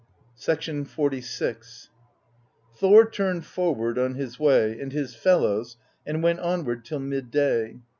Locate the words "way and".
4.39-4.91